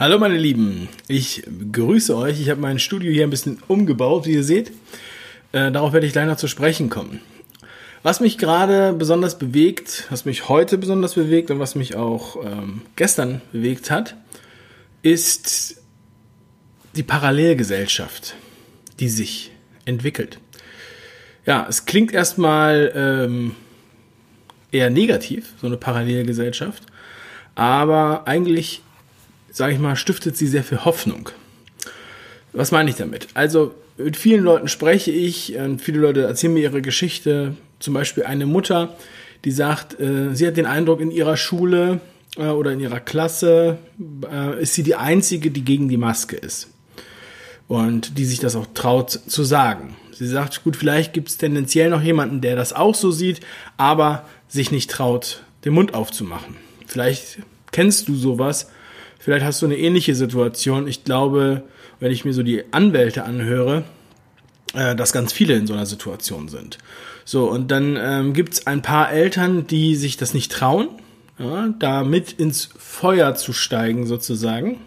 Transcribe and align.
Hallo 0.00 0.18
meine 0.18 0.38
Lieben, 0.38 0.88
ich 1.08 1.42
grüße 1.72 2.16
euch. 2.16 2.40
Ich 2.40 2.48
habe 2.48 2.58
mein 2.58 2.78
Studio 2.78 3.12
hier 3.12 3.24
ein 3.24 3.28
bisschen 3.28 3.62
umgebaut, 3.68 4.24
wie 4.24 4.32
ihr 4.32 4.44
seht. 4.44 4.72
Äh, 5.52 5.70
darauf 5.70 5.92
werde 5.92 6.06
ich 6.06 6.14
gleich 6.14 6.24
noch 6.24 6.38
zu 6.38 6.48
sprechen 6.48 6.88
kommen. 6.88 7.20
Was 8.02 8.20
mich 8.20 8.38
gerade 8.38 8.94
besonders 8.94 9.36
bewegt, 9.36 10.06
was 10.08 10.24
mich 10.24 10.48
heute 10.48 10.78
besonders 10.78 11.16
bewegt 11.16 11.50
und 11.50 11.58
was 11.58 11.74
mich 11.74 11.96
auch 11.96 12.42
ähm, 12.42 12.80
gestern 12.96 13.42
bewegt 13.52 13.90
hat, 13.90 14.16
ist 15.02 15.82
die 16.96 17.02
Parallelgesellschaft, 17.02 18.36
die 19.00 19.10
sich 19.10 19.50
entwickelt. 19.84 20.38
Ja, 21.44 21.66
es 21.68 21.84
klingt 21.84 22.14
erstmal 22.14 22.90
ähm, 22.94 23.54
eher 24.72 24.88
negativ, 24.88 25.52
so 25.60 25.66
eine 25.66 25.76
Parallelgesellschaft, 25.76 26.84
aber 27.54 28.26
eigentlich 28.26 28.80
sage 29.50 29.74
ich 29.74 29.78
mal, 29.78 29.96
stiftet 29.96 30.36
sie 30.36 30.46
sehr 30.46 30.64
viel 30.64 30.84
Hoffnung. 30.84 31.30
Was 32.52 32.72
meine 32.72 32.90
ich 32.90 32.96
damit? 32.96 33.28
Also 33.34 33.74
mit 33.96 34.16
vielen 34.16 34.42
Leuten 34.42 34.68
spreche 34.68 35.10
ich 35.10 35.56
und 35.56 35.80
viele 35.80 36.00
Leute 36.00 36.22
erzählen 36.22 36.54
mir 36.54 36.62
ihre 36.62 36.82
Geschichte. 36.82 37.54
Zum 37.78 37.94
Beispiel 37.94 38.24
eine 38.24 38.46
Mutter, 38.46 38.96
die 39.44 39.52
sagt, 39.52 39.98
äh, 40.00 40.34
sie 40.34 40.46
hat 40.46 40.56
den 40.56 40.66
Eindruck, 40.66 41.00
in 41.00 41.10
ihrer 41.10 41.36
Schule 41.36 42.00
äh, 42.36 42.48
oder 42.48 42.72
in 42.72 42.80
ihrer 42.80 43.00
Klasse 43.00 43.78
äh, 44.30 44.62
ist 44.62 44.74
sie 44.74 44.82
die 44.82 44.96
Einzige, 44.96 45.50
die 45.50 45.64
gegen 45.64 45.88
die 45.88 45.96
Maske 45.96 46.36
ist. 46.36 46.68
Und 47.68 48.18
die 48.18 48.24
sich 48.24 48.40
das 48.40 48.56
auch 48.56 48.66
traut 48.74 49.10
zu 49.10 49.44
sagen. 49.44 49.96
Sie 50.12 50.26
sagt, 50.26 50.64
gut, 50.64 50.76
vielleicht 50.76 51.12
gibt 51.12 51.28
es 51.28 51.38
tendenziell 51.38 51.88
noch 51.88 52.02
jemanden, 52.02 52.40
der 52.40 52.56
das 52.56 52.72
auch 52.72 52.94
so 52.94 53.10
sieht, 53.10 53.40
aber 53.76 54.28
sich 54.48 54.72
nicht 54.72 54.90
traut, 54.90 55.42
den 55.64 55.72
Mund 55.72 55.94
aufzumachen. 55.94 56.56
Vielleicht 56.86 57.38
kennst 57.70 58.08
du 58.08 58.16
sowas 58.16 58.66
Vielleicht 59.20 59.44
hast 59.44 59.60
du 59.60 59.66
eine 59.66 59.76
ähnliche 59.76 60.14
Situation. 60.14 60.88
Ich 60.88 61.04
glaube, 61.04 61.62
wenn 62.00 62.10
ich 62.10 62.24
mir 62.24 62.32
so 62.32 62.42
die 62.42 62.64
Anwälte 62.72 63.24
anhöre, 63.24 63.84
äh, 64.74 64.96
dass 64.96 65.12
ganz 65.12 65.32
viele 65.32 65.54
in 65.54 65.66
so 65.66 65.74
einer 65.74 65.84
Situation 65.84 66.48
sind. 66.48 66.78
So, 67.26 67.48
und 67.48 67.70
dann 67.70 67.98
ähm, 68.00 68.32
gibt 68.32 68.54
es 68.54 68.66
ein 68.66 68.80
paar 68.80 69.12
Eltern, 69.12 69.66
die 69.66 69.94
sich 69.94 70.16
das 70.16 70.32
nicht 70.32 70.50
trauen, 70.50 70.88
ja, 71.38 71.68
da 71.78 72.02
mit 72.02 72.32
ins 72.32 72.70
Feuer 72.78 73.34
zu 73.34 73.52
steigen 73.52 74.06
sozusagen. 74.06 74.80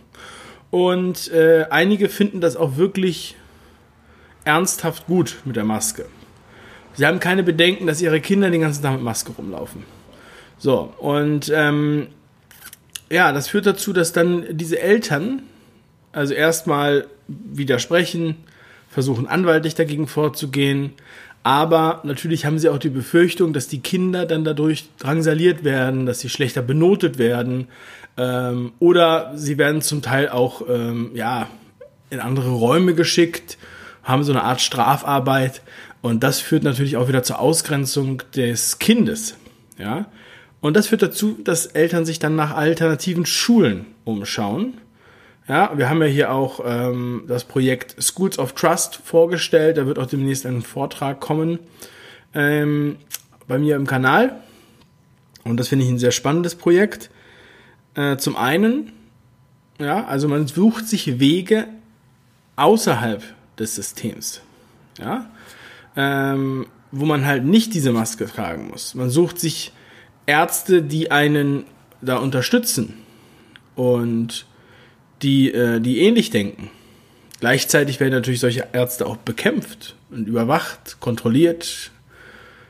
Und 0.71 1.31
äh, 1.31 1.67
einige 1.69 2.09
finden 2.09 2.41
das 2.41 2.55
auch 2.55 2.77
wirklich 2.77 3.36
ernsthaft 4.45 5.05
gut 5.05 5.38
mit 5.45 5.55
der 5.55 5.63
Maske. 5.63 6.05
Sie 6.95 7.05
haben 7.05 7.19
keine 7.19 7.43
Bedenken, 7.43 7.86
dass 7.86 8.02
ihre 8.02 8.19
Kinder 8.19 8.49
den 8.49 8.61
ganzen 8.61 8.81
Tag 8.81 8.93
mit 8.93 9.03
Maske 9.03 9.31
rumlaufen. 9.31 9.83
So, 10.58 10.91
und 10.97 11.52
ähm, 11.53 12.08
ja, 13.14 13.31
das 13.31 13.47
führt 13.47 13.66
dazu, 13.66 13.94
dass 13.94 14.11
dann 14.11 14.45
diese 14.50 14.80
Eltern 14.80 15.44
also 16.11 16.33
erstmal 16.33 17.08
widersprechen, 17.28 18.36
versuchen 18.89 19.28
anwaltlich 19.28 19.75
dagegen 19.75 20.08
vorzugehen, 20.08 20.94
aber 21.44 22.00
natürlich 22.03 22.45
haben 22.45 22.58
sie 22.58 22.70
auch 22.70 22.78
die 22.78 22.89
Befürchtung, 22.89 23.52
dass 23.52 23.67
die 23.67 23.81
Kinder 23.81 24.25
dann 24.25 24.45
dadurch 24.45 24.86
drangsaliert 24.97 25.66
werden, 25.66 26.05
dass 26.05 26.22
sie 26.22 26.30
schlechter 26.30 26.61
benotet 26.61 27.17
werden. 27.17 27.67
Ähm, 28.16 28.72
oder 28.80 29.33
sie 29.36 29.58
werden 29.58 29.81
zum 29.81 30.02
Teil 30.02 30.30
auch 30.30 30.61
ähm, 30.70 31.11
ja 31.16 31.50
in 32.09 32.22
andere 32.22 32.52
Räume 32.52 32.94
geschickt, 32.94 33.58
haben 34.03 34.23
so 34.23 34.31
eine 34.31 34.44
Art 34.44 34.61
Strafarbeit. 34.61 35.61
Und 36.02 36.23
das 36.23 36.39
führt 36.39 36.64
natürlich 36.64 36.95
auch 36.95 37.09
wieder 37.09 37.23
zur 37.23 37.39
Ausgrenzung 37.39 38.22
des 38.36 38.80
Kindes. 38.80 39.36
Ja, 39.77 40.05
und 40.64 40.78
das 40.78 40.88
führt 40.88 41.02
dazu, 41.02 41.38
dass 41.44 41.66
Eltern 41.66 42.06
sich 42.06 42.19
dann 42.19 42.38
nach 42.38 42.56
alternativen 42.56 43.25
Schulen 43.25 43.86
umschauen. 44.06 44.75
Ja, 45.45 45.78
wir 45.78 45.89
haben 45.89 46.02
ja 46.02 46.08
hier 46.08 46.31
auch 46.31 46.61
ähm, 46.66 47.25
das 47.28 47.44
Projekt 47.44 48.02
Schools 48.02 48.39
of 48.39 48.53
Trust 48.53 48.95
vorgestellt. 48.95 49.75
Da 49.75 49.88
wird 49.88 50.00
auch 50.00 50.05
demnächst 50.05 50.45
ein 50.45 50.61
Vortrag 50.61 51.20
kommen 51.20 51.60
ähm, 52.33 52.95
bei 53.45 53.60
mir 53.60 53.76
im 53.76 53.86
Kanal. 53.86 54.42
Und 55.43 55.58
das 55.58 55.67
finde 55.67 55.83
ich 55.83 55.92
ein 55.92 55.99
sehr 55.99 56.11
spannendes 56.11 56.55
Projekt. 56.55 57.10
Äh, 57.95 58.16
zum 58.16 58.37
einen, 58.37 58.93
ja, 59.80 60.05
also 60.05 60.30
man 60.30 60.48
sucht 60.48 60.87
sich 60.87 61.20
Wege 61.20 61.67
außerhalb 62.55 63.21
des 63.60 63.76
Systems. 63.76 64.39
Ja, 64.98 65.30
ähm, 65.98 66.67
wo 66.93 67.04
man 67.04 67.26
halt 67.26 67.43
nicht 67.43 67.73
diese 67.73 67.92
Maske 67.92 68.27
tragen 68.27 68.70
muss. 68.70 68.95
Man 68.95 69.10
sucht 69.10 69.42
sich 69.42 69.73
Ärzte, 70.26 70.82
die 70.82 71.11
einen 71.11 71.66
da 72.02 72.17
unterstützen 72.17 72.94
und 73.76 74.45
die, 75.22 75.52
äh, 75.52 75.80
die 75.80 76.00
ähnlich 76.00 76.30
denken. 76.30 76.70
Gleichzeitig 77.39 78.00
werden 78.00 78.14
natürlich 78.14 78.39
solche 78.39 78.67
Ärzte 78.72 79.06
auch 79.06 79.17
bekämpft 79.17 79.95
und 80.11 80.28
überwacht, 80.28 80.98
kontrolliert, 81.00 81.92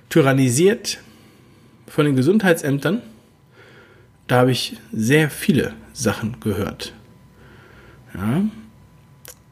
tyrannisiert 0.09 0.99
von 1.87 2.05
den 2.05 2.15
Gesundheitsämtern. 2.15 3.01
Da 4.27 4.37
habe 4.37 4.51
ich 4.51 4.77
sehr 4.91 5.29
viele 5.29 5.73
Sachen 5.93 6.39
gehört. 6.39 6.93
Ja. 8.15 8.43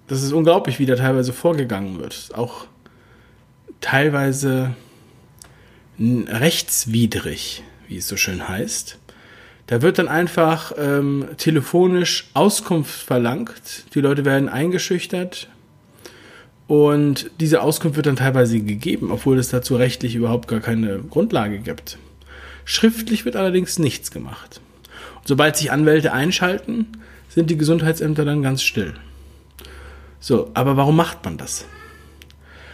Das 0.08 0.24
ist 0.24 0.34
unglaublich, 0.34 0.80
wie 0.80 0.86
da 0.86 0.96
teilweise 0.96 1.34
vorgegangen 1.34 2.00
wird. 2.00 2.32
Auch 2.34 2.66
teilweise 3.80 4.76
rechtswidrig 6.00 7.64
wie 7.92 7.98
es 7.98 8.08
so 8.08 8.18
schön 8.18 8.48
heißt. 8.48 8.98
Da 9.68 9.82
wird 9.82 10.00
dann 10.00 10.08
einfach 10.08 10.74
ähm, 10.78 11.28
telefonisch 11.38 12.30
Auskunft 12.34 12.92
verlangt. 13.04 13.86
Die 13.94 14.02
Leute 14.02 14.26
werden 14.26 14.50
eingeschüchtert. 14.50 15.50
Und 16.68 17.30
diese 17.40 17.62
Auskunft 17.62 17.98
wird 17.98 18.06
dann 18.06 18.16
teilweise 18.16 18.60
gegeben, 18.62 19.12
obwohl 19.12 19.38
es 19.38 19.50
dazu 19.50 19.76
rechtlich 19.76 20.16
überhaupt 20.16 20.48
gar 20.48 20.62
keine 20.62 21.00
Grundlage 21.00 21.60
gibt. 21.60 21.98
Schriftlich 22.64 23.26
wird 23.26 23.36
allerdings 23.36 23.78
nichts 23.78 24.10
gemacht. 24.10 24.62
Und 25.18 25.28
sobald 25.28 25.58
sich 25.58 25.72
Anwälte 25.72 26.14
einschalten, 26.14 26.88
sind 27.28 27.50
die 27.50 27.58
Gesundheitsämter 27.58 28.24
dann 28.24 28.42
ganz 28.42 28.64
still. 28.64 28.94
So, 30.22 30.50
aber 30.54 30.78
warum 30.78 30.96
macht 30.96 31.26
man 31.26 31.38
das? 31.38 31.66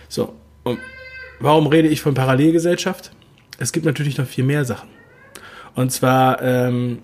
So, 0.09 0.35
und 0.63 0.79
warum 1.39 1.67
rede 1.67 1.87
ich 1.87 2.01
von 2.01 2.13
Parallelgesellschaft? 2.13 3.11
Es 3.57 3.71
gibt 3.71 3.85
natürlich 3.85 4.17
noch 4.17 4.27
viel 4.27 4.43
mehr 4.43 4.63
Sachen. 4.63 4.96
Und 5.77 5.91
zwar 5.91 6.41
ähm, 6.41 6.97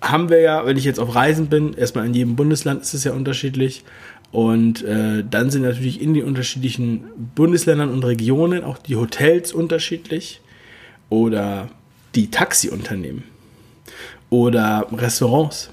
haben 0.00 0.30
wir 0.30 0.40
ja, 0.40 0.64
wenn 0.64 0.78
ich 0.78 0.84
jetzt 0.84 0.98
auf 0.98 1.14
Reisen 1.14 1.48
bin, 1.48 1.74
erstmal 1.74 2.06
in 2.06 2.14
jedem 2.14 2.34
Bundesland 2.34 2.80
ist 2.80 2.94
es 2.94 3.04
ja 3.04 3.12
unterschiedlich. 3.12 3.84
Und 4.32 4.82
äh, 4.82 5.22
dann 5.28 5.50
sind 5.50 5.62
natürlich 5.62 6.00
in 6.00 6.14
den 6.14 6.24
unterschiedlichen 6.24 7.04
Bundesländern 7.34 7.90
und 7.90 8.02
Regionen 8.02 8.64
auch 8.64 8.78
die 8.78 8.96
Hotels 8.96 9.52
unterschiedlich 9.52 10.40
oder 11.10 11.68
die 12.14 12.30
Taxiunternehmen 12.30 13.24
oder 14.30 14.86
Restaurants. 14.90 15.68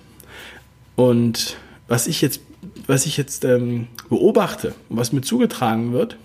Und 0.97 1.55
was 1.87 2.07
ich 2.07 2.21
jetzt, 2.21 2.41
was 2.85 3.05
ich 3.05 3.15
jetzt 3.15 3.45
ähm, 3.45 3.87
beobachte 4.09 4.73
und 4.89 4.97
was 4.97 5.13
mir 5.13 5.21
zugetragen 5.21 5.93
wird, 5.93 6.17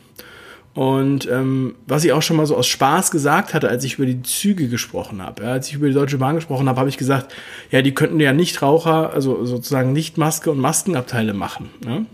und 0.74 1.28
ähm, 1.30 1.74
was 1.86 2.04
ich 2.04 2.12
auch 2.12 2.22
schon 2.22 2.38
mal 2.38 2.46
so 2.46 2.56
aus 2.56 2.66
Spaß 2.66 3.10
gesagt 3.10 3.52
hatte, 3.52 3.68
als 3.68 3.84
ich 3.84 3.94
über 3.94 4.06
die 4.06 4.22
Züge 4.22 4.68
gesprochen 4.68 5.20
habe, 5.20 5.42
ja, 5.42 5.52
als 5.52 5.68
ich 5.68 5.74
über 5.74 5.86
die 5.86 5.92
Deutsche 5.92 6.16
Bahn 6.16 6.36
gesprochen 6.36 6.66
habe, 6.68 6.80
habe 6.80 6.88
ich 6.88 6.96
gesagt, 6.96 7.34
ja, 7.70 7.82
die 7.82 7.92
könnten 7.92 8.20
ja 8.20 8.32
nicht 8.32 8.62
Raucher, 8.62 9.12
also 9.12 9.44
sozusagen 9.44 9.92
nicht 9.92 10.16
Maske 10.16 10.50
und 10.50 10.58
Maskenabteile 10.58 11.34
machen, 11.34 11.68
ja? 11.84 12.06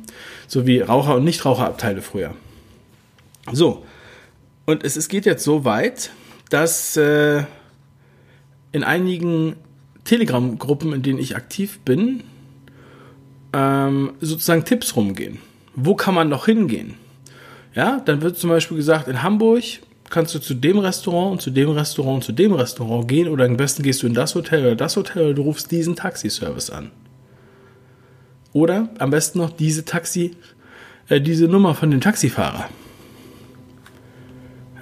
so 0.48 0.66
wie 0.66 0.80
Raucher 0.80 1.14
und 1.14 1.24
Nichtraucherabteile 1.24 2.02
früher. 2.02 2.34
So, 3.52 3.84
und 4.66 4.82
es, 4.82 4.96
es 4.96 5.08
geht 5.08 5.24
jetzt 5.24 5.44
so 5.44 5.64
weit, 5.64 6.10
dass 6.50 6.96
äh, 6.96 7.44
in 8.72 8.82
einigen 8.82 9.54
Telegram-Gruppen, 10.04 10.92
in 10.94 11.02
denen 11.02 11.18
ich 11.20 11.36
aktiv 11.36 11.78
bin, 11.84 12.24
ähm, 13.52 14.14
sozusagen 14.20 14.64
Tipps 14.64 14.96
rumgehen. 14.96 15.38
Wo 15.76 15.94
kann 15.94 16.14
man 16.14 16.28
noch 16.28 16.46
hingehen? 16.46 16.94
Ja, 17.78 18.00
dann 18.04 18.22
wird 18.22 18.36
zum 18.36 18.50
Beispiel 18.50 18.76
gesagt, 18.76 19.06
in 19.06 19.22
Hamburg 19.22 19.62
kannst 20.10 20.34
du 20.34 20.40
zu 20.40 20.54
dem 20.54 20.80
Restaurant 20.80 21.30
und 21.30 21.40
zu 21.40 21.50
dem 21.50 21.70
Restaurant 21.70 22.16
und 22.16 22.24
zu 22.24 22.32
dem 22.32 22.52
Restaurant 22.52 23.06
gehen 23.06 23.28
oder 23.28 23.44
am 23.44 23.56
besten 23.56 23.84
gehst 23.84 24.02
du 24.02 24.08
in 24.08 24.14
das 24.14 24.34
Hotel 24.34 24.62
oder 24.62 24.74
das 24.74 24.96
Hotel 24.96 25.26
oder 25.26 25.34
du 25.34 25.42
rufst 25.42 25.70
diesen 25.70 25.94
Taxiservice 25.94 26.70
an. 26.70 26.90
Oder 28.52 28.88
am 28.98 29.10
besten 29.10 29.38
noch 29.38 29.50
diese 29.50 29.84
Taxi, 29.84 30.32
äh, 31.08 31.20
diese 31.20 31.46
Nummer 31.46 31.76
von 31.76 31.92
dem 31.92 32.00
Taxifahrer. 32.00 32.68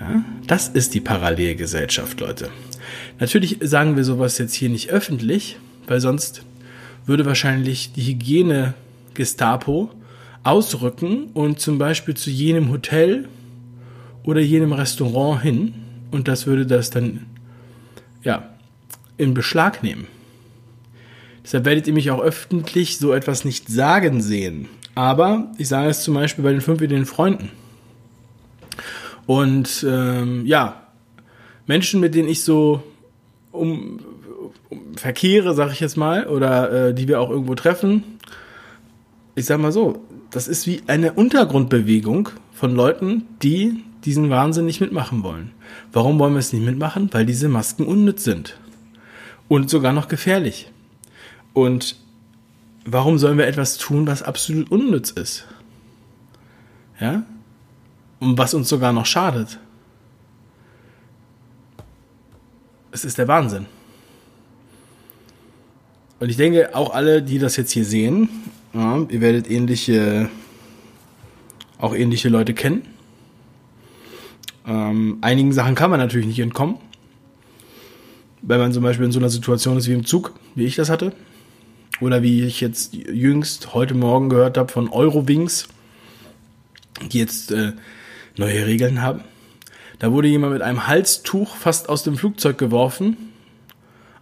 Ja, 0.01 0.25
das 0.47 0.69
ist 0.69 0.95
die 0.95 1.01
Parallelgesellschaft, 1.01 2.19
Leute. 2.21 2.49
Natürlich 3.21 3.59
sagen 3.61 3.97
wir 3.97 4.05
sowas 4.05 4.39
jetzt 4.39 4.55
hier 4.55 4.71
nicht 4.71 4.89
öffentlich, 4.89 5.59
weil 5.87 6.01
sonst 6.01 6.47
würde 7.05 7.27
wahrscheinlich 7.27 7.93
die 7.93 8.05
Hygiene 8.05 8.73
Gestapo 9.13 9.91
ausrücken 10.47 11.31
und 11.35 11.61
zum 11.61 11.79
Beispiel 11.79 12.15
zu 12.15 12.31
jenem 12.31 12.71
Hotel 12.71 13.29
oder 14.25 14.41
jenem 14.41 14.73
Restaurant 14.73 15.43
hin 15.43 15.75
und 16.11 16.29
das 16.29 16.47
würde 16.47 16.67
das 16.67 16.91
dann 16.91 17.27
ja 18.23 18.49
in 19.17 19.35
Beschlag 19.35 19.83
nehmen. 19.83 20.07
Deshalb 21.43 21.65
werdet 21.65 21.87
ihr 21.87 21.95
mich 21.95 22.11
auch 22.11 22.21
öffentlich 22.21 22.99
so 22.99 23.13
etwas 23.13 23.45
nicht 23.45 23.69
sagen 23.69 24.21
sehen. 24.21 24.69
Aber 24.95 25.53
ich 25.59 25.69
sage 25.69 25.91
es 25.91 26.03
zum 26.03 26.15
Beispiel 26.15 26.43
bei 26.43 26.53
den 26.53 26.61
fünf 26.61 26.81
Ideen 26.81 27.07
Freunden. 27.07 27.51
Und 29.27 29.87
ähm, 29.89 30.47
ja, 30.47 30.83
Menschen, 31.67 32.01
mit 32.01 32.15
denen 32.15 32.29
ich 32.29 32.43
so 32.43 32.83
um, 33.53 34.01
um 34.71 34.97
verkehre, 34.97 35.55
sag 35.55 35.73
ich 35.73 35.81
jetzt 35.81 35.97
mal, 35.97 36.27
oder 36.27 36.89
äh, 36.89 36.95
die 36.95 37.09
wir 37.09 37.21
auch 37.21 37.31
irgendwo 37.31 37.55
treffen, 37.55 38.03
ich 39.35 39.45
sag 39.45 39.61
mal 39.61 39.73
so, 39.73 40.03
das 40.31 40.49
ist 40.49 40.67
wie 40.67 40.83
eine 40.87 41.13
Untergrundbewegung 41.13 42.31
von 42.53 42.75
Leuten, 42.75 43.27
die 43.43 43.85
diesen 44.05 44.31
Wahnsinn 44.31 44.67
nicht 44.67 44.81
mitmachen 44.81 45.23
wollen. 45.23 45.53
Warum 45.93 46.19
wollen 46.19 46.35
wir 46.35 46.41
es 46.41 46.53
nicht 46.53 46.65
mitmachen? 46.65 47.09
Weil 47.13 47.27
diese 47.27 47.49
Masken 47.49 47.87
unnütz 47.87 48.25
sind. 48.25 48.57
Und 49.49 49.71
sogar 49.71 49.93
noch 49.93 50.09
gefährlich. 50.09 50.71
Und 51.53 51.97
warum 52.85 53.19
sollen 53.19 53.39
wir 53.39 53.47
etwas 53.47 53.79
tun, 53.79 54.07
was 54.07 54.23
absolut 54.23 54.71
unnütz 54.71 55.11
ist? 55.11 55.47
Ja? 57.01 57.25
Und 58.21 58.39
was 58.39 58.55
uns 58.55 58.69
sogar 58.69 58.93
noch 58.93 59.07
schadet. 59.07 59.59
Es 62.93 63.05
ist 63.05 63.19
der 63.19 63.29
Wahnsinn. 63.29 63.67
Und 66.19 66.31
ich 66.31 66.37
denke, 66.37 66.75
auch 66.75 66.95
alle, 66.95 67.23
die 67.23 67.39
das 67.39 67.57
jetzt 67.57 67.73
hier 67.73 67.85
sehen, 67.85 68.29
ja, 68.77 69.07
ihr 69.09 69.21
werdet 69.23 69.51
ähnliche, 69.51 70.29
auch 71.79 71.95
ähnliche 71.95 72.29
Leute 72.29 72.53
kennen. 72.53 72.83
Ähm, 74.67 75.19
einigen 75.23 75.53
Sachen 75.53 75.75
kann 75.75 75.91
man 75.91 75.99
natürlich 75.99 76.27
nicht 76.27 76.41
entkommen. 76.41 76.77
Wenn 78.43 78.61
man 78.61 78.73
zum 78.75 78.83
Beispiel 78.83 79.07
in 79.07 79.13
so 79.13 79.19
einer 79.19 79.31
Situation 79.31 79.79
ist 79.79 79.89
wie 79.89 79.95
im 79.95 80.05
Zug, 80.05 80.35
wie 80.55 80.67
ich 80.67 80.77
das 80.77 80.91
hatte. 80.91 81.13
Oder 82.03 82.23
wie 82.23 82.45
ich 82.45 82.61
jetzt 82.61 82.93
jüngst 82.93 83.73
heute 83.73 83.95
Morgen 83.95 84.29
gehört 84.29 84.59
habe 84.59 84.71
von 84.71 84.91
Eurowings, 84.91 85.69
die 87.11 87.19
jetzt 87.19 87.53
äh, 87.53 87.73
neue 88.37 88.67
Regeln 88.67 89.01
haben. 89.01 89.23
Da 89.99 90.13
wurde 90.13 90.29
jemand 90.29 90.53
mit 90.53 90.61
einem 90.61 90.87
Halstuch 90.87 91.57
fast 91.57 91.89
aus 91.89 92.03
dem 92.03 92.19
Flugzeug 92.19 92.59
geworfen, 92.59 93.17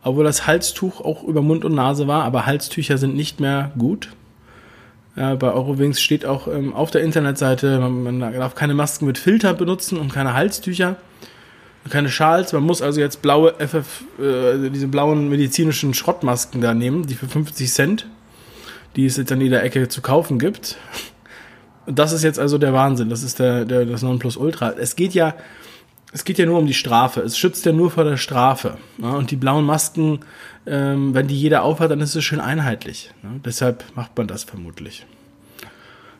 obwohl 0.05 0.23
das 0.23 0.47
Halstuch 0.47 1.01
auch 1.01 1.25
über 1.25 1.43
Mund 1.43 1.65
und 1.65 1.75
Nase 1.75 2.07
war, 2.07 2.23
aber 2.23 2.47
Halstücher 2.47 2.97
sind 2.97 3.17
nicht 3.17 3.41
mehr 3.41 3.73
gut. 3.77 4.11
Ja, 5.17 5.37
bei 5.37 5.53
Eurowings 5.53 6.01
steht 6.01 6.27
auch 6.27 6.49
ähm, 6.49 6.75
auf 6.75 6.91
der 6.91 7.03
Internetseite, 7.03 7.79
man, 7.79 8.19
man, 8.19 8.33
darf 8.33 8.57
keine 8.57 8.75
Masken 8.75 9.07
mit 9.07 9.17
Filter 9.17 9.55
benutzen 9.55 9.99
und 9.99 10.13
keine 10.13 10.35
Halstücher, 10.35 10.97
keine 11.89 12.09
Schals. 12.09 12.53
Man 12.53 12.65
muss 12.65 12.83
also 12.83 13.01
jetzt 13.01 13.23
blaue 13.23 13.55
FF, 13.59 14.03
äh, 14.19 14.71
diese 14.71 14.89
blauen 14.89 15.29
medizinischen 15.29 15.95
Schrottmasken 15.95 16.61
da 16.61 16.75
nehmen, 16.75 17.07
die 17.07 17.15
für 17.15 17.29
50 17.29 17.73
Cent, 17.73 18.07
die 18.97 19.07
es 19.07 19.17
jetzt 19.17 19.31
an 19.31 19.41
jeder 19.41 19.63
Ecke 19.63 19.89
zu 19.89 20.03
kaufen 20.03 20.41
gibt. 20.41 20.79
Das 21.87 22.13
ist 22.13 22.25
jetzt 22.25 22.41
also 22.41 22.59
der 22.59 22.73
Wahnsinn. 22.73 23.09
Das 23.09 23.23
ist 23.23 23.39
der, 23.39 23.65
der 23.65 23.85
das 23.85 24.03
Nonplusultra. 24.03 24.73
Es 24.73 24.97
geht 24.97 25.13
ja, 25.15 25.35
es 26.15 26.25
geht 26.25 26.39
ja 26.39 26.47
nur 26.47 26.61
um 26.61 26.67
die 26.67 26.75
Strafe. 26.75 27.23
Es 27.23 27.37
schützt 27.37 27.67
ja 27.67 27.73
nur 27.73 27.91
vor 27.91 28.05
der 28.05 28.17
Strafe. 28.17 28.79
Ja, 28.99 29.15
und 29.15 29.33
die 29.33 29.37
blauen 29.37 29.67
Masken, 29.67 30.21
ähm, 30.65 31.13
wenn 31.13 31.27
die 31.27 31.39
jeder 31.39 31.65
aufhat, 31.65 31.91
dann 31.91 32.01
ist 32.01 32.15
es 32.15 32.23
schön 32.23 32.39
einheitlich. 32.39 33.11
Ja, 33.25 33.31
deshalb 33.45 33.85
macht 33.97 34.17
man 34.17 34.29
das 34.29 34.45
vermutlich. 34.45 35.05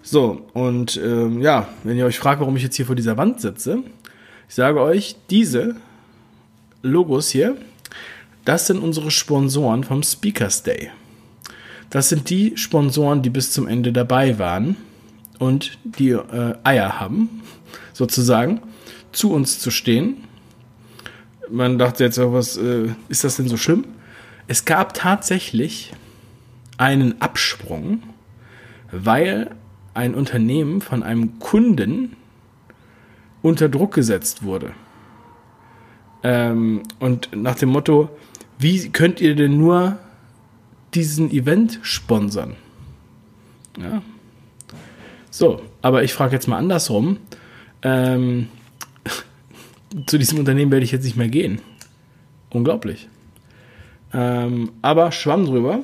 So, 0.03 0.49
und 0.53 0.97
ähm, 0.97 1.41
ja, 1.41 1.69
wenn 1.85 1.97
ihr 1.97 2.07
euch 2.07 2.19
fragt, 2.19 2.41
warum 2.41 2.57
ich 2.57 2.65
jetzt 2.65 2.75
hier 2.75 2.87
vor 2.87 2.97
dieser 2.97 3.17
Wand 3.17 3.41
sitze, 3.41 3.85
ich 4.49 4.57
sage 4.57 4.81
euch, 4.81 5.15
diese 5.31 5.77
Logos 6.83 7.31
hier, 7.31 7.57
das 8.45 8.67
sind 8.67 8.81
unsere 8.81 9.13
Sponsoren 9.13 9.85
vom 9.85 10.03
Speakers 10.03 10.65
Day. 10.65 10.91
Das 11.91 12.09
sind 12.09 12.31
die 12.31 12.57
Sponsoren, 12.57 13.23
die 13.23 13.31
bis 13.31 13.53
zum 13.53 13.69
Ende 13.69 13.93
dabei 13.93 14.41
waren 14.41 14.77
und 15.39 15.79
die 15.85 16.11
äh, 16.11 16.55
Eier 16.65 16.99
haben, 16.99 17.43
sozusagen, 17.93 18.61
zu 19.15 19.33
uns 19.33 19.59
zu 19.59 19.71
stehen. 19.71 20.25
Man 21.51 21.79
dachte 21.79 22.05
jetzt, 22.05 22.19
was 22.19 22.57
äh, 22.57 22.89
ist 23.09 23.25
das 23.25 23.37
denn 23.37 23.49
so 23.49 23.57
schlimm? 23.57 23.85
Es 24.47 24.65
gab 24.65 24.95
tatsächlich 24.95 25.93
einen 26.77 27.21
Absprung, 27.21 28.03
weil 28.91 29.51
ein 29.95 30.15
Unternehmen 30.15 30.81
von 30.81 31.03
einem 31.03 31.39
Kunden 31.39 32.17
unter 33.43 33.69
Druck 33.69 33.95
gesetzt 33.95 34.43
wurde. 34.43 34.73
Ähm, 36.23 36.83
und 36.99 37.31
nach 37.35 37.55
dem 37.55 37.69
Motto, 37.69 38.09
wie 38.59 38.91
könnt 38.91 39.21
ihr 39.21 39.37
denn 39.37 39.59
nur 39.59 39.99
diesen 40.95 41.31
Event 41.31 41.79
sponsern? 41.83 42.57
Ja, 43.79 44.03
so, 45.35 45.63
aber 45.83 46.05
ich 46.05 46.15
frage 46.15 46.33
jetzt 46.33 46.47
mal 46.47 46.59
andersrum. 46.59 47.19
Ähm, 47.83 48.51
zu 50.07 50.19
diesem 50.19 50.39
Unternehmen 50.39 50.73
werde 50.73 50.85
ich 50.85 50.93
jetzt 50.93 51.05
nicht 51.05 51.17
mehr 51.17 51.29
gehen. 51.29 51.61
Unglaublich. 52.51 53.09
Ähm, 54.13 54.73
aber 54.83 55.13
schwamm 55.13 55.47
drüber. 55.47 55.81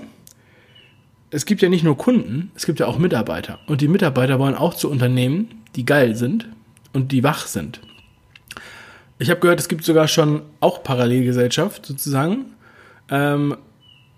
Es 1.30 1.46
gibt 1.46 1.62
ja 1.62 1.68
nicht 1.68 1.84
nur 1.84 1.96
Kunden, 1.96 2.50
es 2.56 2.66
gibt 2.66 2.80
ja 2.80 2.86
auch 2.86 2.98
Mitarbeiter. 2.98 3.60
Und 3.66 3.80
die 3.80 3.88
Mitarbeiter 3.88 4.38
wollen 4.38 4.56
auch 4.56 4.74
zu 4.74 4.90
Unternehmen, 4.90 5.48
die 5.76 5.86
geil 5.86 6.16
sind 6.16 6.48
und 6.92 7.12
die 7.12 7.22
wach 7.22 7.46
sind. 7.46 7.80
Ich 9.18 9.30
habe 9.30 9.40
gehört, 9.40 9.60
es 9.60 9.68
gibt 9.68 9.84
sogar 9.84 10.08
schon 10.08 10.42
auch 10.60 10.82
Parallelgesellschaft 10.82 11.86
sozusagen. 11.86 12.46
Ähm, 13.10 13.56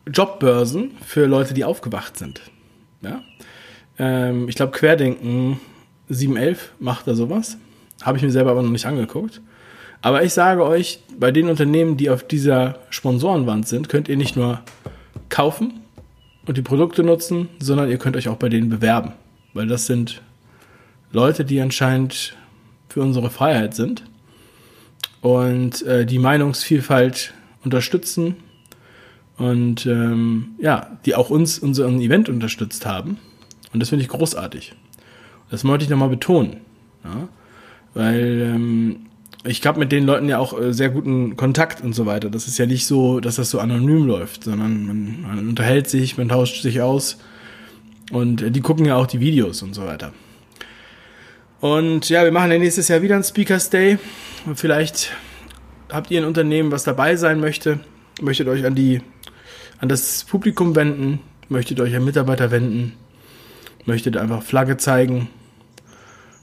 Jobbörsen 0.07 0.93
für 1.05 1.27
Leute, 1.27 1.55
die 1.55 1.65
aufgewacht 1.65 2.19
sind. 2.19 2.41
Ja? 3.03 3.23
Ähm, 3.99 4.49
ich 4.49 4.55
glaube, 4.55 4.73
Querdenken 4.73 5.61
711 6.09 6.73
macht 6.79 7.07
da 7.07 7.15
sowas. 7.15 7.59
Habe 8.03 8.17
ich 8.17 8.25
mir 8.25 8.31
selber 8.31 8.53
aber 8.53 8.63
noch 8.63 8.71
nicht 8.71 8.87
angeguckt. 8.87 9.41
Aber 10.03 10.25
ich 10.25 10.33
sage 10.33 10.65
euch, 10.65 10.99
bei 11.19 11.31
den 11.31 11.49
Unternehmen, 11.49 11.97
die 11.97 12.11
auf 12.11 12.27
dieser 12.27 12.81
Sponsorenwand 12.91 13.69
sind, 13.69 13.89
könnt 13.89 14.09
ihr 14.09 14.17
nicht 14.17 14.37
nur 14.37 14.61
kaufen 15.29 15.81
und 16.45 16.57
die 16.57 16.63
Produkte 16.63 17.05
nutzen, 17.05 17.49
sondern 17.61 17.89
ihr 17.89 17.99
könnt 17.99 18.17
euch 18.17 18.29
auch 18.29 18.37
bei 18.37 18.49
denen 18.49 18.69
bewerben. 18.69 19.13
Weil 19.55 19.69
das 19.69 19.87
sind 19.87 20.21
Leute, 21.13 21.45
die 21.45 21.61
anscheinend 21.61 22.37
für 22.89 23.01
unsere 23.01 23.31
Freiheit 23.31 23.75
sind 23.75 24.05
und 25.21 25.83
äh, 25.83 26.05
die 26.05 26.19
Meinungsvielfalt 26.19 27.33
unterstützen 27.65 28.37
und 29.37 29.87
ähm, 29.87 30.57
ja, 30.59 30.99
die 31.07 31.15
auch 31.15 31.31
uns 31.31 31.61
unseren 31.61 32.01
Event 32.01 32.29
unterstützt 32.29 32.87
haben. 32.87 33.19
Und 33.73 33.81
das 33.81 33.91
finde 33.91 34.03
ich 34.03 34.09
großartig. 34.09 34.75
Das 35.51 35.65
wollte 35.65 35.85
ich 35.85 35.91
nochmal 35.91 36.09
betonen. 36.09 36.59
Ja? 37.05 37.29
Weil 37.95 38.53
ähm, 38.55 39.07
ich 39.45 39.67
habe 39.67 39.79
mit 39.79 39.93
den 39.93 40.05
Leuten 40.05 40.29
ja 40.29 40.39
auch 40.39 40.59
äh, 40.59 40.73
sehr 40.73 40.91
guten 40.91 41.37
Kontakt 41.37 41.83
und 41.83 41.95
so 41.95 42.07
weiter. 42.07 42.31
Das 42.31 42.47
ist 42.49 42.59
ja 42.59 42.67
nicht 42.67 42.87
so, 42.87 43.21
dass 43.21 43.37
das 43.37 43.51
so 43.51 43.59
anonym 43.59 44.07
läuft, 44.07 44.45
sondern 44.45 44.87
man, 44.87 45.23
man 45.23 45.49
unterhält 45.49 45.89
sich, 45.89 46.17
man 46.19 46.29
tauscht 46.29 46.63
sich 46.63 46.81
aus. 46.81 47.19
Und 48.11 48.43
äh, 48.43 48.51
die 48.51 48.61
gucken 48.61 48.85
ja 48.85 48.97
auch 48.97 49.07
die 49.07 49.21
Videos 49.21 49.63
und 49.63 49.75
so 49.75 49.85
weiter. 49.85 50.13
Und 51.61 52.09
ja, 52.09 52.25
wir 52.25 52.33
machen 52.33 52.51
ja 52.51 52.59
nächstes 52.59 52.89
Jahr 52.89 53.03
wieder 53.03 53.15
einen 53.15 53.25
Speakers 53.25 53.71
Day. 53.71 53.99
Und 54.47 54.59
vielleicht 54.59 55.13
habt 55.91 56.11
ihr 56.11 56.21
ein 56.21 56.27
Unternehmen, 56.27 56.71
was 56.71 56.85
dabei 56.85 57.17
sein 57.17 57.41
möchte, 57.41 57.81
möchtet 58.21 58.49
euch 58.49 58.65
an 58.65 58.75
die, 58.75 59.01
an 59.79 59.89
das 59.89 60.25
Publikum 60.25 60.75
wenden, 60.75 61.21
möchtet 61.49 61.81
euch 61.81 61.95
an 61.95 62.05
Mitarbeiter 62.05 62.51
wenden 62.51 62.95
möchtet 63.87 64.17
einfach 64.17 64.43
Flagge 64.43 64.77
zeigen, 64.77 65.29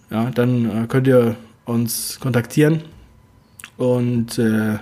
ja, 0.10 0.32
dann 0.32 0.84
äh, 0.84 0.88
könnt 0.88 1.08
ihr 1.08 1.36
uns 1.70 2.20
kontaktieren 2.20 2.84
und 3.78 4.38
äh, 4.40 4.78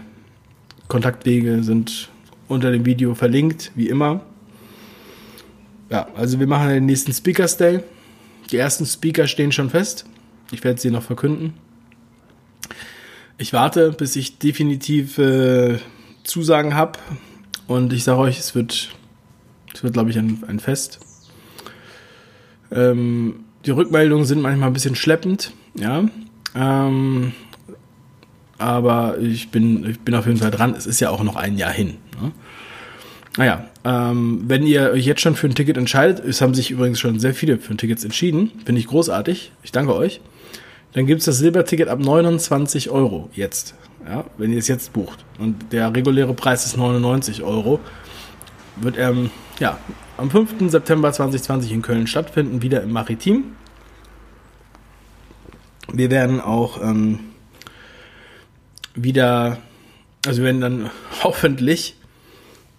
Kontaktwege 0.88 1.64
sind 1.64 2.10
unter 2.48 2.72
dem 2.72 2.86
Video 2.86 3.14
verlinkt, 3.14 3.72
wie 3.76 3.90
immer. 3.90 4.22
Ja, 5.90 6.08
also 6.16 6.40
wir 6.40 6.48
machen 6.48 6.70
den 6.70 6.86
nächsten 6.86 7.14
Speakers 7.14 7.58
Day. 7.58 7.82
Die 8.52 8.58
ersten 8.58 8.86
Speaker 8.86 9.28
stehen 9.28 9.52
schon 9.52 9.70
fest. 9.70 10.06
Ich 10.52 10.64
werde 10.64 10.80
sie 10.80 10.90
noch 10.90 11.04
verkünden. 11.04 11.54
Ich 13.38 13.52
warte, 13.52 13.92
bis 13.92 14.16
ich 14.16 14.40
definitiv 14.40 15.18
äh, 15.18 15.80
Zusagen 16.24 16.74
habe. 16.74 17.00
Und 17.68 17.92
ich 17.92 18.06
sage 18.06 18.20
euch, 18.20 18.40
es 18.40 18.56
wird, 18.56 18.90
es 19.74 19.84
wird, 19.84 19.94
glaube 19.94 20.10
ich, 20.10 20.18
ein, 20.18 20.42
ein 20.48 20.60
Fest. 20.60 21.00
Ähm, 22.72 23.44
die 23.66 23.72
Rückmeldungen 23.72 24.26
sind 24.26 24.42
manchmal 24.42 24.70
ein 24.70 24.74
bisschen 24.74 24.96
schleppend, 24.96 25.52
ja. 25.76 26.06
Ähm, 26.58 27.34
aber 28.58 29.20
ich 29.20 29.50
bin, 29.50 29.88
ich 29.88 30.00
bin 30.00 30.16
auf 30.16 30.26
jeden 30.26 30.40
Fall 30.40 30.52
dran. 30.52 30.74
Es 30.76 30.88
ist 30.88 31.00
ja 31.00 31.10
auch 31.10 31.24
noch 31.24 31.36
ein 31.36 31.58
Jahr 31.58 31.72
hin. 31.72 31.98
Ne? 32.22 32.32
Naja, 33.38 33.66
ähm, 33.86 34.44
wenn 34.48 34.66
ihr 34.66 34.92
euch 34.92 35.06
jetzt 35.06 35.22
schon 35.22 35.36
für 35.36 35.48
ein 35.48 35.54
Ticket 35.54 35.78
entscheidet, 35.78 36.26
es 36.26 36.42
haben 36.42 36.56
sich 36.56 36.72
übrigens 36.72 37.00
schon 37.00 37.20
sehr 37.20 37.36
viele 37.36 37.60
für 37.60 37.74
ein 37.74 37.78
Ticket 37.78 38.04
entschieden, 38.04 38.52
finde 38.66 38.82
ich 38.82 38.88
großartig. 38.88 39.52
Ich 39.62 39.72
danke 39.72 39.96
euch. 39.96 40.22
Dann 40.94 41.06
gibt 41.06 41.20
es 41.20 41.26
das 41.26 41.38
Silberticket 41.38 41.88
ab 41.88 42.00
29 42.00 42.90
Euro 42.90 43.30
jetzt, 43.34 43.76
ja, 44.08 44.24
wenn 44.40 44.52
ihr 44.52 44.58
es 44.58 44.68
jetzt 44.68 44.94
bucht. 44.94 45.24
Und 45.38 45.72
der 45.72 45.94
reguläre 45.94 46.34
Preis 46.34 46.66
ist 46.66 46.78
99 46.78 47.44
Euro. 47.44 47.80
Wird 48.78 48.98
ähm, 48.98 49.30
ja, 49.60 49.78
am 50.18 50.32
5. 50.32 50.72
September 50.72 51.12
2020 51.12 51.72
in 51.72 51.82
Köln 51.84 52.08
stattfinden, 52.08 52.64
wieder 52.64 52.82
im 52.82 52.92
Maritim. 52.92 53.44
Wir 55.94 56.12
werden 56.12 56.42
auch 56.42 56.82
ähm, 56.82 57.20
wieder, 58.94 59.58
also 60.26 60.40
wir 60.40 60.46
werden 60.46 60.62
dann 60.62 60.90
hoffentlich 61.24 61.96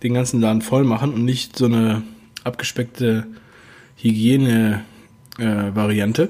den 0.02 0.14
ganzen 0.14 0.40
Laden 0.40 0.62
voll 0.62 0.84
machen 0.84 1.12
und 1.12 1.24
nicht 1.24 1.56
so 1.56 1.66
eine 1.66 2.02
abgespeckte 2.44 3.26
Hygiene-Variante. 3.96 6.28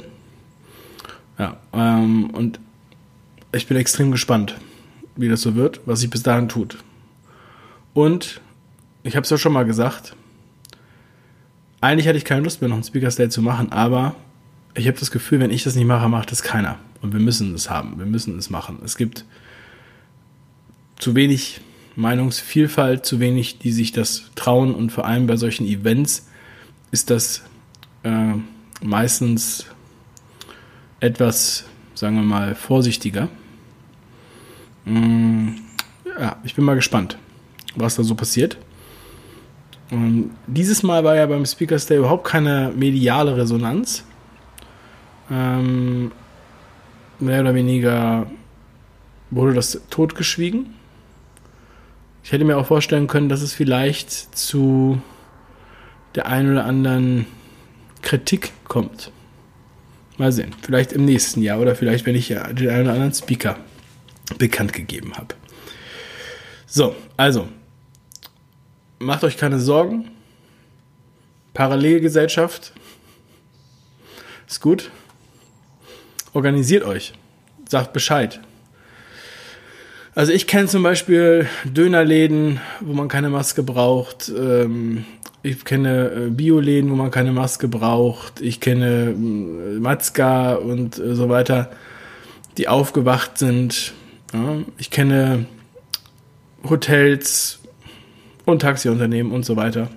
Äh, 1.38 1.42
ja, 1.42 1.58
ähm, 1.72 2.30
und 2.30 2.58
ich 3.52 3.66
bin 3.66 3.76
extrem 3.76 4.10
gespannt, 4.10 4.56
wie 5.16 5.28
das 5.28 5.42
so 5.42 5.54
wird, 5.54 5.80
was 5.86 6.00
sich 6.00 6.10
bis 6.10 6.22
dahin 6.22 6.48
tut. 6.48 6.78
Und 7.94 8.40
ich 9.02 9.16
habe 9.16 9.24
es 9.24 9.30
ja 9.30 9.38
schon 9.38 9.52
mal 9.52 9.64
gesagt, 9.64 10.14
eigentlich 11.80 12.08
hatte 12.08 12.18
ich 12.18 12.24
keine 12.24 12.42
Lust 12.42 12.60
mehr, 12.60 12.68
noch 12.68 12.76
ein 12.76 12.84
Speakers 12.84 13.16
Day 13.16 13.28
zu 13.28 13.42
machen, 13.42 13.72
aber 13.72 14.14
ich 14.74 14.86
habe 14.86 14.98
das 14.98 15.10
Gefühl, 15.10 15.40
wenn 15.40 15.50
ich 15.50 15.64
das 15.64 15.74
nicht 15.74 15.86
mache, 15.86 16.08
macht 16.08 16.30
das 16.30 16.42
keiner. 16.42 16.78
Und 17.00 17.12
wir 17.12 17.20
müssen 17.20 17.54
es 17.54 17.70
haben, 17.70 17.98
wir 17.98 18.06
müssen 18.06 18.38
es 18.38 18.50
machen. 18.50 18.80
Es 18.84 18.96
gibt 18.96 19.24
zu 20.98 21.14
wenig 21.14 21.60
Meinungsvielfalt, 21.96 23.04
zu 23.04 23.20
wenig, 23.20 23.58
die 23.58 23.72
sich 23.72 23.92
das 23.92 24.30
trauen 24.34 24.74
und 24.74 24.90
vor 24.90 25.04
allem 25.04 25.26
bei 25.26 25.36
solchen 25.36 25.66
Events 25.66 26.28
ist 26.90 27.10
das 27.10 27.42
äh, 28.02 28.34
meistens 28.82 29.66
etwas, 31.00 31.64
sagen 31.94 32.16
wir 32.16 32.22
mal, 32.22 32.54
vorsichtiger. 32.54 33.28
Mm, 34.84 35.50
ja, 36.18 36.36
ich 36.44 36.54
bin 36.54 36.64
mal 36.64 36.74
gespannt, 36.74 37.18
was 37.76 37.96
da 37.96 38.02
so 38.02 38.14
passiert. 38.14 38.58
Und 39.90 40.30
dieses 40.46 40.82
Mal 40.82 41.04
war 41.04 41.16
ja 41.16 41.26
beim 41.26 41.46
Speakers 41.46 41.86
Day 41.86 41.98
überhaupt 41.98 42.26
keine 42.26 42.72
mediale 42.76 43.36
Resonanz. 43.36 44.04
Ähm, 45.30 46.12
mehr 47.18 47.40
oder 47.40 47.54
weniger 47.54 48.30
wurde 49.30 49.54
das 49.54 49.80
totgeschwiegen. 49.90 50.74
Ich 52.22 52.32
hätte 52.32 52.44
mir 52.44 52.58
auch 52.58 52.66
vorstellen 52.66 53.06
können, 53.06 53.28
dass 53.28 53.42
es 53.42 53.52
vielleicht 53.52 54.36
zu 54.36 55.00
der 56.14 56.26
einen 56.26 56.52
oder 56.52 56.64
anderen 56.64 57.26
Kritik 58.02 58.52
kommt. 58.64 59.12
Mal 60.16 60.32
sehen. 60.32 60.54
Vielleicht 60.62 60.92
im 60.92 61.04
nächsten 61.04 61.42
Jahr 61.42 61.60
oder 61.60 61.76
vielleicht, 61.76 62.06
wenn 62.06 62.16
ich 62.16 62.28
ja 62.28 62.52
den 62.52 62.68
einen 62.70 62.82
oder 62.82 62.94
anderen 62.94 63.14
Speaker 63.14 63.56
bekannt 64.36 64.72
gegeben 64.72 65.16
habe. 65.16 65.34
So, 66.66 66.94
also, 67.16 67.48
macht 68.98 69.24
euch 69.24 69.36
keine 69.36 69.58
Sorgen. 69.58 70.10
Parallelgesellschaft 71.54 72.72
ist 74.46 74.60
gut. 74.60 74.90
Organisiert 76.32 76.84
euch. 76.84 77.12
Sagt 77.68 77.92
Bescheid. 77.92 78.40
Also 80.14 80.32
ich 80.32 80.46
kenne 80.46 80.66
zum 80.66 80.82
Beispiel 80.82 81.46
Dönerläden, 81.64 82.60
wo 82.80 82.92
man 82.92 83.08
keine 83.08 83.30
Maske 83.30 83.62
braucht. 83.62 84.28
Ähm, 84.36 85.04
ich 85.42 85.64
kenne 85.64 86.10
äh, 86.10 86.30
Bioläden, 86.30 86.90
wo 86.90 86.96
man 86.96 87.10
keine 87.10 87.30
Maske 87.30 87.68
braucht. 87.68 88.40
Ich 88.40 88.60
kenne 88.60 89.10
äh, 89.10 89.78
Matzka 89.78 90.54
und 90.54 90.98
äh, 90.98 91.14
so 91.14 91.28
weiter, 91.28 91.70
die 92.56 92.66
aufgewacht 92.66 93.38
sind. 93.38 93.92
Ich 94.76 94.90
kenne 94.90 95.46
Hotels 96.68 97.60
und 98.44 98.60
Taxiunternehmen 98.60 99.32
und 99.32 99.46
so 99.46 99.56
weiter. 99.56 99.88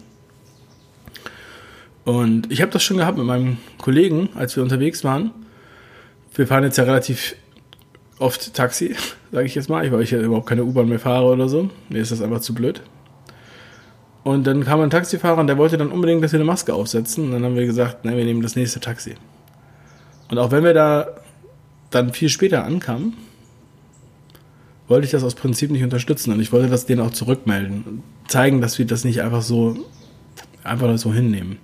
Und 2.06 2.52
ich 2.52 2.62
habe 2.62 2.72
das 2.72 2.84
schon 2.84 2.98
gehabt 2.98 3.18
mit 3.18 3.26
meinem 3.26 3.58
Kollegen, 3.78 4.30
als 4.36 4.56
wir 4.56 4.64
unterwegs 4.64 5.04
waren. 5.04 5.32
Wir 6.34 6.48
fahren 6.48 6.64
jetzt 6.64 6.78
ja 6.78 6.86
relativ 6.86 7.36
oft 8.20 8.54
Taxi, 8.54 8.96
sage 9.32 9.46
ich 9.46 9.56
jetzt 9.56 9.70
mal, 9.70 9.90
weil 9.92 10.02
ich 10.02 10.12
ja 10.12 10.20
überhaupt 10.20 10.48
keine 10.48 10.64
U-Bahn 10.64 10.88
mehr 10.88 11.00
fahre 11.00 11.26
oder 11.26 11.50
so. 11.50 11.70
Mir 11.90 12.02
ist 12.02 12.12
das 12.12 12.22
einfach 12.22 12.42
zu 12.42 12.54
blöd. 12.54 12.82
Und 14.24 14.46
dann 14.46 14.64
kam 14.64 14.82
ein 14.82 14.92
Taxifahrer 14.92 15.40
und 15.40 15.48
der 15.48 15.58
wollte 15.58 15.78
dann 15.78 15.92
unbedingt, 15.92 16.24
dass 16.24 16.32
wir 16.32 16.40
eine 16.40 16.46
Maske 16.46 16.74
aufsetzen. 16.74 17.26
Und 17.26 17.32
dann 17.32 17.44
haben 17.44 17.56
wir 17.56 17.66
gesagt, 17.66 18.06
nein, 18.06 18.18
wir 18.18 18.26
nehmen 18.26 18.44
das 18.44 18.56
nächste 18.56 18.80
Taxi. 18.80 19.16
Und 20.30 20.38
auch 20.38 20.52
wenn 20.52 20.64
wir 20.64 20.74
da 20.74 21.08
dann 21.90 22.14
viel 22.14 22.30
später 22.30 22.64
ankamen, 22.64 23.14
wollte 24.88 25.06
ich 25.06 25.12
das 25.12 25.24
aus 25.24 25.36
Prinzip 25.36 25.72
nicht 25.72 25.84
unterstützen. 25.84 26.32
Und 26.34 26.40
ich 26.40 26.52
wollte 26.52 26.70
das 26.70 26.86
denen 26.86 27.02
auch 27.02 27.12
zurückmelden. 27.12 28.04
Zeigen, 28.28 28.62
dass 28.62 28.78
wir 28.78 28.86
das 28.86 29.04
nicht 29.04 29.22
einfach 29.22 29.42
so, 29.42 29.76
einfach 30.64 30.96
so 30.98 31.12
hinnehmen. 31.14 31.58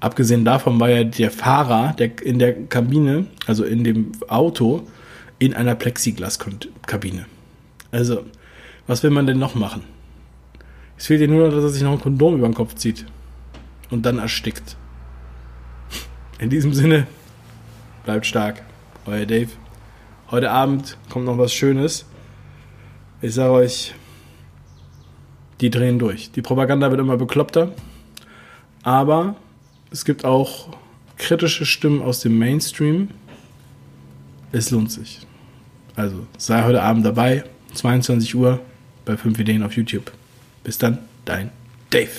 Abgesehen 0.00 0.44
davon 0.44 0.78
war 0.78 0.90
ja 0.90 1.04
der 1.04 1.30
Fahrer 1.30 1.94
der 1.98 2.22
in 2.22 2.38
der 2.38 2.66
Kabine, 2.66 3.26
also 3.46 3.64
in 3.64 3.82
dem 3.82 4.12
Auto, 4.28 4.86
in 5.38 5.54
einer 5.54 5.74
Plexiglaskabine. 5.74 7.26
Also, 7.90 8.24
was 8.86 9.02
will 9.02 9.10
man 9.10 9.26
denn 9.26 9.38
noch 9.38 9.54
machen? 9.54 9.82
Es 10.96 11.06
fehlt 11.06 11.20
dir 11.20 11.28
nur 11.28 11.46
noch, 11.46 11.54
dass 11.54 11.64
er 11.64 11.70
sich 11.70 11.82
noch 11.82 11.92
ein 11.92 12.00
Kondom 12.00 12.36
über 12.36 12.48
den 12.48 12.54
Kopf 12.54 12.74
zieht. 12.74 13.06
Und 13.90 14.04
dann 14.04 14.18
erstickt. 14.18 14.76
In 16.38 16.50
diesem 16.50 16.74
Sinne, 16.74 17.06
bleibt 18.04 18.26
stark. 18.26 18.62
Euer 19.06 19.26
Dave. 19.26 19.50
Heute 20.30 20.50
Abend 20.50 20.98
kommt 21.08 21.24
noch 21.24 21.38
was 21.38 21.52
Schönes. 21.52 22.04
Ich 23.22 23.34
sage 23.34 23.52
euch, 23.52 23.94
die 25.60 25.70
drehen 25.70 25.98
durch. 25.98 26.30
Die 26.32 26.42
Propaganda 26.42 26.90
wird 26.90 27.00
immer 27.00 27.16
bekloppter. 27.16 27.72
Aber 28.82 29.36
es 29.90 30.04
gibt 30.04 30.24
auch 30.24 30.68
kritische 31.16 31.66
Stimmen 31.66 32.02
aus 32.02 32.20
dem 32.20 32.38
Mainstream. 32.38 33.08
Es 34.52 34.70
lohnt 34.70 34.92
sich. 34.92 35.20
Also 35.96 36.26
sei 36.36 36.64
heute 36.64 36.82
Abend 36.82 37.04
dabei, 37.04 37.44
22 37.74 38.34
Uhr 38.34 38.60
bei 39.04 39.16
5 39.16 39.38
Ideen 39.38 39.62
auf 39.62 39.74
YouTube. 39.74 40.12
Bis 40.62 40.78
dann, 40.78 40.98
dein 41.24 41.50
Dave. 41.90 42.10